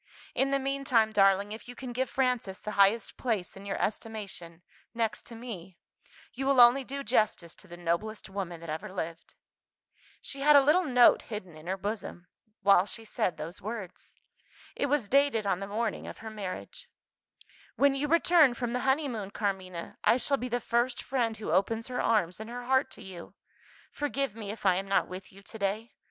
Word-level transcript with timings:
In 0.33 0.49
the 0.49 0.57
meantime, 0.57 1.11
darling, 1.11 1.51
if 1.51 1.67
you 1.67 1.75
can 1.75 1.93
give 1.93 2.09
Frances 2.09 2.59
the 2.59 2.71
highest 2.71 3.17
place 3.17 3.55
in 3.55 3.67
your 3.67 3.79
estimation 3.79 4.63
next 4.95 5.27
to 5.27 5.35
me 5.35 5.77
you 6.33 6.47
will 6.47 6.59
only 6.59 6.83
do 6.83 7.03
justice 7.03 7.53
to 7.53 7.67
the 7.67 7.77
noblest 7.77 8.27
woman 8.27 8.61
that 8.61 8.69
ever 8.71 8.91
lived." 8.91 9.35
She 10.19 10.39
had 10.39 10.55
a 10.55 10.61
little 10.63 10.85
note 10.85 11.21
hidden 11.29 11.55
in 11.55 11.67
her 11.67 11.77
bosom, 11.77 12.25
while 12.63 12.87
she 12.87 13.05
said 13.05 13.37
those 13.37 13.61
words. 13.61 14.15
It 14.75 14.87
was 14.87 15.07
dated 15.07 15.45
on 15.45 15.59
the 15.59 15.67
morning 15.67 16.07
of 16.07 16.17
her 16.17 16.31
marriage: 16.31 16.89
"When 17.75 17.93
you 17.93 18.07
return 18.07 18.55
from 18.55 18.73
the 18.73 18.79
honeymoon, 18.89 19.29
Carmina, 19.29 19.99
I 20.03 20.17
shall 20.17 20.37
be 20.37 20.49
the 20.49 20.59
first 20.59 21.03
friend 21.03 21.37
who 21.37 21.51
opens 21.51 21.89
her 21.89 22.01
arms 22.01 22.39
and 22.39 22.49
her 22.49 22.63
heart 22.65 22.89
to 22.93 23.03
you. 23.03 23.35
Forgive 23.91 24.33
me 24.35 24.49
if 24.49 24.65
I 24.65 24.77
am 24.77 24.87
not 24.87 25.07
with 25.07 25.31
you 25.31 25.43
to 25.43 25.59
day. 25.59 25.93